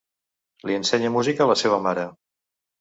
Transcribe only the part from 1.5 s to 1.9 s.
la seva